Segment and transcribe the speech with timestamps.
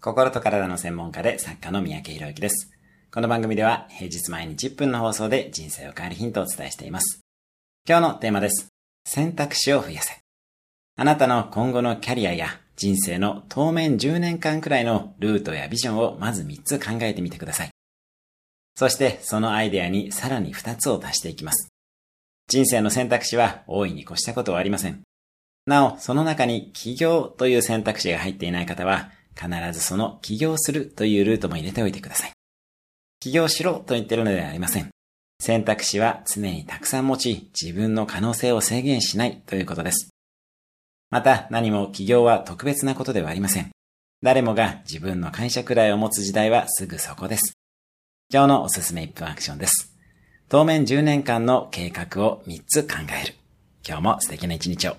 [0.00, 2.70] 心と体の専門家で作家の三宅博之です。
[3.12, 7.18] この番組では平日毎日10分の放送で人生を変えるヒントをお伝えしています。
[7.84, 8.68] 今日のテーマです。
[9.04, 10.20] 選択肢を増やせ。
[10.96, 17.70] あなたの今後のキャリアや人生の当面10年間くらいのルートやビジョンをまず3つ考えてみてください。
[18.76, 21.70] そしてそのアイデアにさらに2つを足していきます。
[22.46, 25.02] 人生の選択肢は大いに越したことはありません。
[25.66, 32.32] なお、その中に起業という選択肢が入っていない方は、必ずその起業するというルートも入れておいてください。
[33.20, 34.88] 起業しろと言ってるのではありません。
[35.40, 40.10] 選択肢は常にたくさん持ち、自分の可能性を制限しないということです。
[41.10, 43.70] また何も起業は特別なことではありません。
[44.22, 47.52] 誰もが自分の会社くらいを持つ時代はすぐそこです。
[48.32, 49.96] 今日のおすすめ1分アクションです。
[50.48, 53.34] 当面10年間の計画を3つ考える。
[53.86, 54.96] 今日も素敵な一日を。